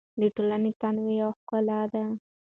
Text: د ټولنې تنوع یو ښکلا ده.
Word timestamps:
د 0.19 0.21
ټولنې 0.35 0.71
تنوع 0.81 1.11
یو 1.21 1.31
ښکلا 1.39 1.79
ده. 1.91 2.03